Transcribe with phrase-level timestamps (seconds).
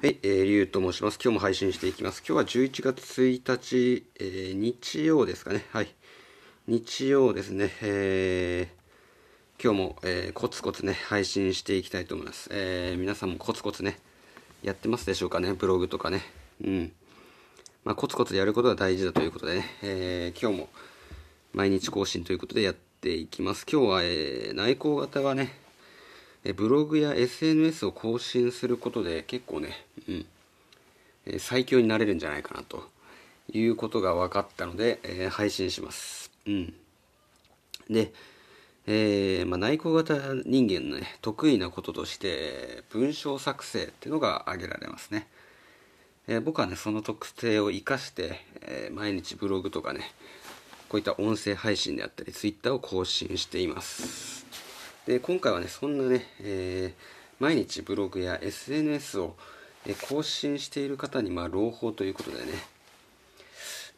[0.00, 1.18] はい、えー、リュウと申します。
[1.20, 2.22] 今日も配信していきます。
[2.24, 5.66] 今日は11月1日、えー、日曜ですかね。
[5.72, 5.88] はい。
[6.68, 7.72] 日曜ですね。
[7.82, 12.48] えー、今日も、えー、コツコツね、配信していきたいと思います。
[12.52, 13.98] えー、皆さんもコツコツね、
[14.62, 15.52] やってますでしょうかね。
[15.54, 16.22] ブログとかね。
[16.62, 16.92] うん。
[17.82, 20.68] まあ、コツコツやることが大事だということでね、えー、今日も
[21.52, 23.66] 毎日更新ということでやっていきます。
[23.68, 25.58] 今日は、えー、内向型がね、
[26.44, 30.26] ブログや SNS を更新することで結構ね、うん、
[31.38, 32.88] 最強になれるんじゃないかなと
[33.52, 36.30] いうことが分かったので、えー、配信します。
[36.46, 36.74] うん、
[37.90, 38.12] で、
[38.86, 45.26] えーまあ、内向型人間の、ね、得意なこととして文章作成っていうのが挙げられますね。
[46.26, 50.12] えー、僕はねその特性を生かして、え、毎日ブログとかね
[50.88, 54.47] こういった音声配信であったり Twitter を更新しています。
[55.08, 59.36] で今回はねそんなね、えー、毎日ブログや SNS を
[60.06, 62.52] 更新している方にまあ朗報ということでね、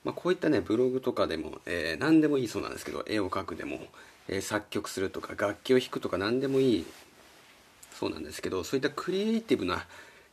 [0.04, 3.80] まあ、こういったねブログとかでも、えー、何でもいいそうなんですけど絵を描くでも、
[4.28, 6.86] えー、作曲するとか楽器を弾くとか何でもいい
[7.92, 9.86] そうなんですけどそういったクリエイティブな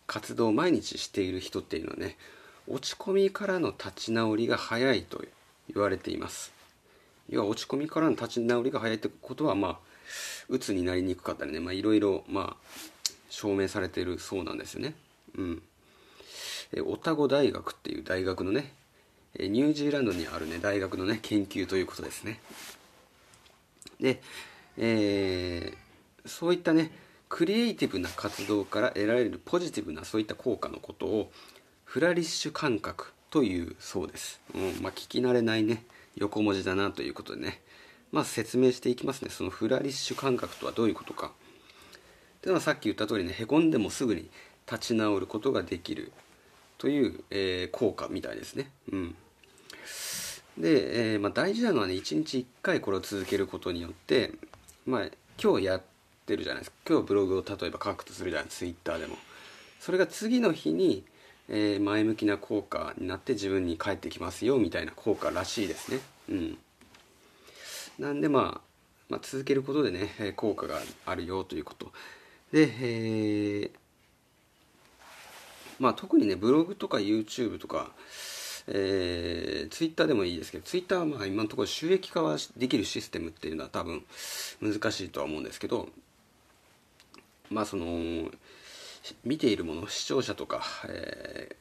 [0.06, 2.18] 活動を毎日している人っていうのはね
[2.68, 5.26] 落ち込みからの立ち直りが早いと
[5.74, 6.54] 言われています。
[7.30, 9.87] 要は落ち込みからの立ち直りが早いってことはまあ
[10.50, 14.96] 鬱になりにくかったりね、まあ、いろいろ、まあ、証明されてるそうなんですよね。
[15.38, 15.62] うん。
[16.74, 18.74] えオタゴ大学っていう大学のね、
[19.40, 22.40] ニュージーランドにあるね、大学のね、研究ということですね。
[24.00, 24.22] で、
[24.78, 26.92] えー、そういったね、
[27.30, 31.32] クリエイティブな活動から得られるポジティブなそういった効果のことを
[31.84, 34.40] フラリッシュ感覚というそうです。
[34.56, 35.84] うん、まあ聞き慣れないね、
[36.16, 37.62] 横文字だなということでね、
[38.12, 39.30] まあ、説明していきますね。
[39.30, 41.28] そのフラリッシュ感覚とはどういうことか。
[41.28, 44.30] っていうのはさっき言った通りねへこんでもすぐに
[44.72, 46.12] 立ち直ることができる
[46.78, 48.70] という、えー、効果みたいですね。
[48.92, 49.16] うん。
[50.58, 54.32] で、えー、まあ、大事なのはね1日1回これを続けることによって
[54.86, 55.02] まあ
[55.42, 55.82] 今日やっ
[56.26, 56.78] てるじゃないですか。
[56.88, 59.18] 今日ブログを例えば書くとするじゃないツイッターでも。
[59.80, 61.04] それが次の日に、
[61.50, 66.00] えー、前向きな効果になって自分に返ってきますよみたいな効果らしいですね。
[66.30, 66.58] うん。
[68.00, 68.68] なんで、まあ、
[69.10, 71.92] まあ、続けることでね、効果があるよということ。
[72.52, 73.72] で、えー、
[75.80, 77.92] まあ、特にね、ブログとか YouTube とか、
[78.68, 84.04] えー、Twitter でもいいですけど、Twitter はまあ今のところ収益化はできるシステムっていうのは多分
[84.62, 85.88] 難しいとは思うんですけど、
[87.50, 88.30] まあその、
[89.24, 91.56] 見ているもの、視聴者とか、えー、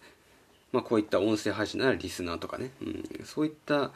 [0.72, 3.92] まあこういった音声配信ならリスナーとかね、うん、そういった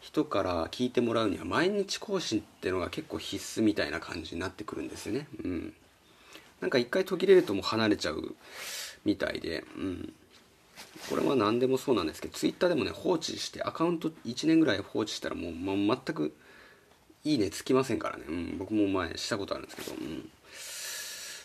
[0.00, 5.28] 人から聞いてもらうには毎日更新ってのが結構必須みたいな感じになってくるんですよね。
[5.44, 5.74] うん。
[6.60, 8.34] なんか一回途切れるともう離れちゃう
[9.04, 10.12] みたいで、うん。
[11.08, 16.34] これは何でもそうなんですけど、ツイッターでもね、放置して、アカウント1年ぐらい放置したらもう、ま全く
[17.24, 18.24] いいねつきませんからね。
[18.28, 18.58] うん。
[18.58, 20.28] 僕も前したことあるんですけど、うん。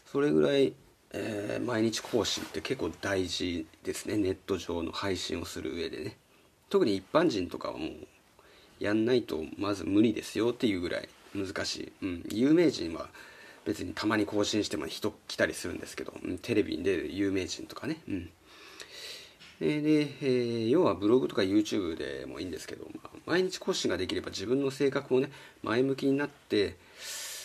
[0.06, 0.74] それぐらい、
[1.12, 4.18] えー、毎日更新って結構大事ですね。
[4.18, 6.18] ネット上の配信をする上でね。
[6.70, 8.08] 特に一般人とかはもう
[8.80, 13.08] やんないとまず無理ですよっていうぐらい難しい、うん、有名人は
[13.66, 18.30] 別にたまに更新しても人来たりするんですけど、うん、テレビに出る有名人とかね、うん、
[19.60, 25.32] でで、えー、要はブログとか YouTube でもいいんですけど、まあ、毎日更新ができれば自分の性格もね
[25.64, 26.78] 前向きになって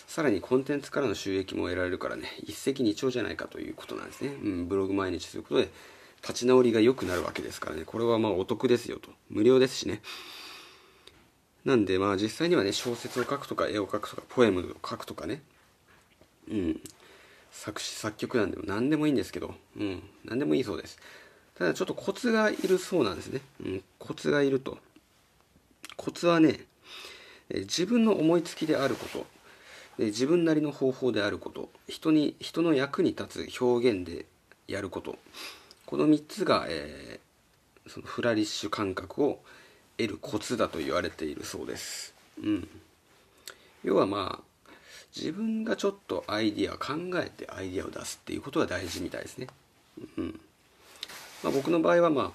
[0.07, 5.69] さらにコンテンツからの収益も得られるからね一石二鳥じゃないかということなんですね、うん、ブログ毎日することで
[6.23, 7.83] 立ち直りが良くなるわけですからね。
[7.85, 9.11] これはまあお得ですよと。
[9.31, 10.01] 無料ですしね。
[11.65, 15.43] なんでまあ実際にはね小説を書くとか絵を描くとかポエムを書くとかね。
[16.51, 16.81] うん。
[17.53, 20.03] 作詞作曲なんでも何でもいいんですけどうん。
[20.25, 20.99] 何でもいいそうです。
[21.57, 24.79] ただちょっとコツがいるそうなんですね、うん、コツがいると。
[25.97, 26.61] コツはね
[27.51, 29.27] 自分の思いつきであること。
[29.99, 31.69] 自分なりの方法であること。
[31.89, 34.25] 人に人の役に立つ表現で
[34.67, 35.19] やること。
[35.85, 39.41] この3つが、えー、そのフラリッシュ感覚を
[40.01, 42.15] 得るコツだと言われているそうです。
[42.43, 42.69] うん。
[43.85, 44.73] 要はまあ、
[45.15, 49.49] 自分がちょっとアイディア考えてアイディアを出すっていうことが大事みたいですね。
[50.17, 50.41] うん。
[51.43, 52.33] まあ、僕の場合はまあ、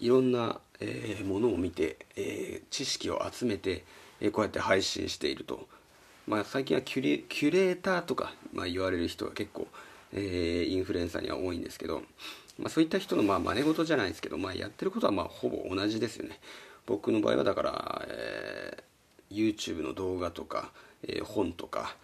[0.00, 3.84] いろんな、えー、ものを見て、えー、知識を集めて、
[4.20, 5.66] えー、こうやって配信していると。
[6.26, 9.68] まあ、最近はキュレキュレーターとか、まあ、言われる人が結構、
[10.12, 12.02] えー、インフルエンサーには多いんですけど、
[12.58, 16.38] まあ、そういった人のまあ真似事じゃないですけど、まあ、やってることはまあほぼ同じですよね。
[16.86, 20.72] 僕の場合はだから、えー、YouTube の動画とか、
[21.02, 21.96] えー、本とか、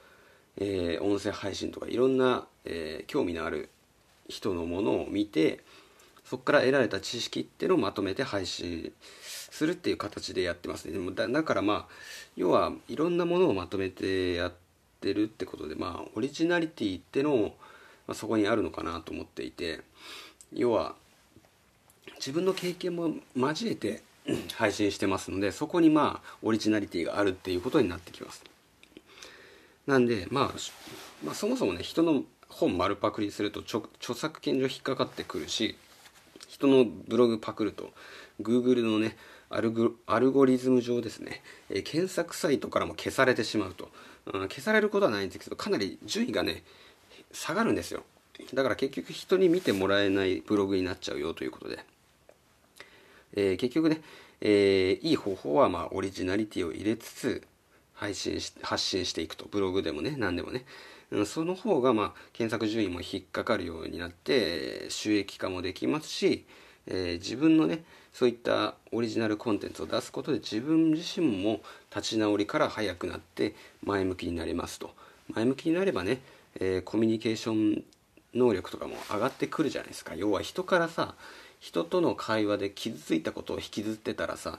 [0.56, 3.68] えー、音声配信とかいろんな、え、興味のある
[4.28, 5.60] 人のものを見て
[6.24, 10.92] そこから得られた知識っていうのをまとめて配信するっていう形でやってますね。
[10.92, 11.94] でもだだからまあ
[12.36, 14.52] 要はいろんなものをまとめてやっ
[15.00, 17.42] てるってことでまあオリジナリティってのも、
[18.06, 19.80] まあ、そこにあるのかなと思っていて
[20.52, 20.94] 要は
[22.18, 24.04] 自分の経験も交えて
[24.56, 28.44] 配信してますのでそこにまあオリジナリティがあるっていうことになってきます。
[29.86, 30.50] なんで、まあ、
[31.24, 35.76] まあそもそもね人の本丸パクリすると著作権上引っかかってくるし
[36.48, 37.90] 人のブログパクると
[38.40, 39.16] Google のね
[39.48, 43.88] アルゴリズム上ですね、えー、検索サイトからも消されてしまうと、
[44.32, 46.62] うん、消されることはないんですけどかなり順位がね
[47.32, 48.02] 下がるんですよ。
[48.54, 51.78] だから結局人に見てもらえないブログになっちゃうよということで、
[53.34, 54.00] えー、結局ね、
[54.40, 57.42] えー、いい方法はまあオリジナリティを入れつつ
[57.94, 59.46] 配信し発信していくと。
[59.50, 60.64] ブログでもね何でもね、
[61.10, 66.44] うん、その方がまあ検索順位も引っかかるようになって収益化もできますし、
[66.86, 71.60] えー、自分のねそういったオリジナルコンテンツを出すことで自分自身も
[71.94, 73.54] 立ち直りから早くなって
[73.84, 74.94] 前向きになれますと。
[75.32, 76.20] 前向きになればね、
[76.58, 77.84] えー、コミュニケーション
[78.34, 80.14] 能力とかも上がってくるじゃないですか。
[80.14, 81.14] 要は人からさ
[81.60, 84.58] 人との会話で傷ついたことを引きずってたらさ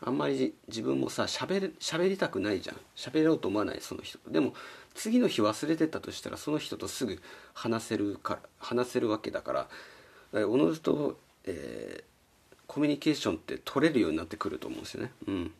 [0.00, 2.76] あんまり自分もさ喋りたくないじゃん。
[2.96, 4.18] 喋ろうと思わないその人。
[4.28, 4.54] でも
[4.94, 7.20] 次の日忘れてたとしたらその人とすぐ
[7.54, 9.68] 話せるから話せるわけだか
[10.32, 15.12] らおのずと、えー、コミュニケーションって取れるようになってくると思うんですよね。
[15.26, 15.52] うん。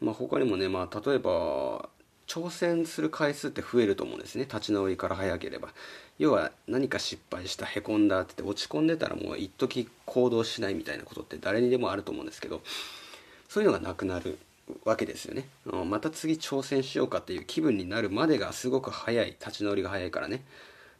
[0.00, 1.88] まあ他にもねまあ例えば
[2.28, 4.44] 挑戦する回数って増えると思うんですね。
[4.44, 5.70] 立ち直りから早ければ。
[6.18, 12.60] 要は何か失敗したへこんだって落ち込んでたらもう一時行動しないみたいなことって誰にでもあると思うんですけど
[13.48, 14.36] そういうのがなくなる
[14.84, 15.48] わけですよね。
[15.86, 19.26] また次挑戦しようかっていう気分になるまでがすごく早い。
[19.28, 20.42] 立ち直りが早いからね。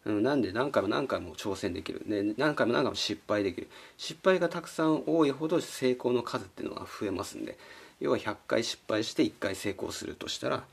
[0.06, 3.68] なんで何回も何回も挑戦できる、ね、何回も何回も失敗できる。
[3.98, 7.58] 失敗がたくさん多いほど成功の数っていうのは増えますんで。
[8.00, 10.64] 要は100回失敗して1回成功するとしたら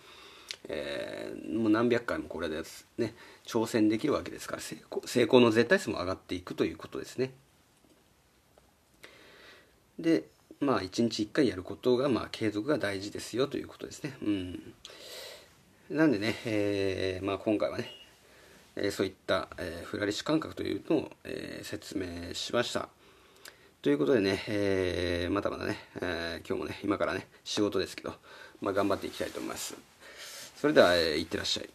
[0.68, 3.14] えー、もう何百回もこれですね
[3.46, 7.32] 挑戦できるわけですから成功成功の絶対数も上がっていくということですね。
[10.00, 10.26] で
[10.60, 14.14] まあ一日一回やることがまあ継続が大事ですよということですね。
[14.22, 14.74] うん。
[15.90, 17.92] なんでね、えーまあ、今回はね、
[18.76, 22.90] えー、そういった、えー、フラリッシュ感覚というのを、えー、説明しました。
[23.84, 28.16] ということでね、えー、またまたね、えー、今日もね今からね仕事ですけど、
[28.62, 29.76] まあ、頑張っていきたいと思います。
[30.56, 31.70] それでは、えー、いってらっしゃい。